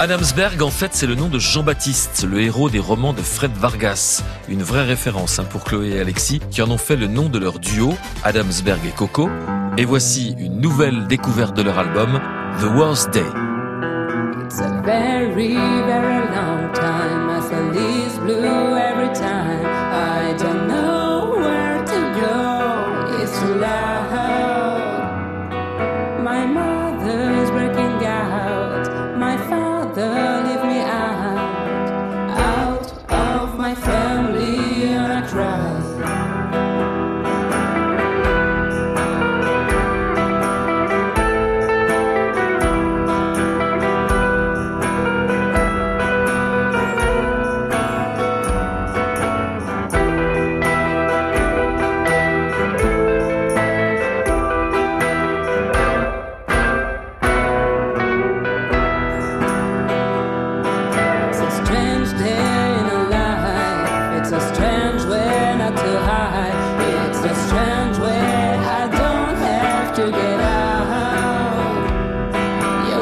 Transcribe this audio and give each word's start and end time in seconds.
Adamsberg, 0.00 0.62
en 0.62 0.70
fait, 0.70 0.94
c'est 0.94 1.06
le 1.06 1.14
nom 1.14 1.28
de 1.28 1.38
Jean-Baptiste, 1.38 2.26
le 2.26 2.40
héros 2.40 2.70
des 2.70 2.78
romans 2.78 3.12
de 3.12 3.20
Fred 3.20 3.52
Vargas. 3.52 4.24
Une 4.48 4.62
vraie 4.62 4.84
référence 4.84 5.38
hein, 5.38 5.44
pour 5.44 5.62
Chloé 5.62 5.90
et 5.90 6.00
Alexis, 6.00 6.40
qui 6.50 6.62
en 6.62 6.70
ont 6.70 6.78
fait 6.78 6.96
le 6.96 7.06
nom 7.06 7.28
de 7.28 7.38
leur 7.38 7.58
duo, 7.58 7.92
Adamsberg 8.24 8.80
et 8.86 8.92
Coco. 8.96 9.28
Et 9.76 9.84
voici 9.84 10.34
une 10.38 10.58
nouvelle 10.58 11.06
découverte 11.06 11.54
de 11.54 11.60
leur 11.60 11.78
album, 11.78 12.18
The 12.60 12.74
Worst 12.74 13.10
Day. 13.10 13.26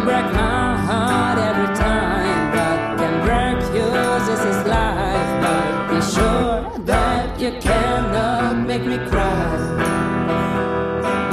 break 0.05 0.33
my 0.33 0.77
heart 0.77 1.39
every 1.39 1.75
time. 1.77 2.53
But 2.55 2.99
can 2.99 3.15
break 3.25 3.59
yours 3.75 4.29
is 4.29 4.67
life. 4.67 5.31
But 5.43 5.71
be 5.91 6.01
sure 6.15 6.79
that 6.85 7.41
you 7.41 7.53
cannot 7.61 8.67
make 8.67 8.85
me 8.85 8.99
cry. 9.11 9.57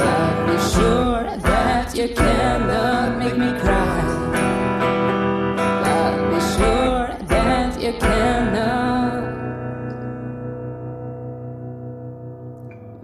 But 0.00 0.32
be 0.46 0.56
sure 0.72 1.24
that 1.50 1.96
you 1.96 2.08
cannot 2.14 3.18
make 3.18 3.36
me 3.36 3.50
cry. 3.60 4.02
But 5.84 6.14
be 6.30 6.40
sure 6.54 7.08
that 7.28 7.80
you 7.80 7.92
cannot 7.98 9.22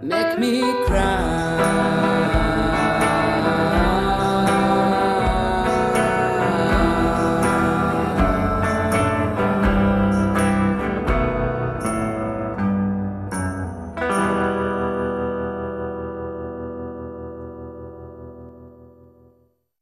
make 0.01 0.39
me 0.39 0.61
cry. 0.85 1.12